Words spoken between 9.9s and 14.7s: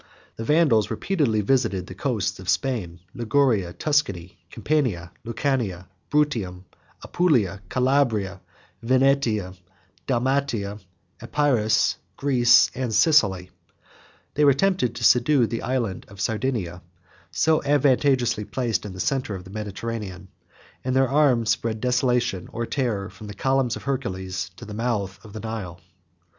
Dalmatia, Epirus, Greece, and Sicily: they were